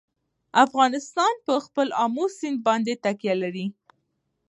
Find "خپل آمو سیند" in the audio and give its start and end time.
1.65-2.59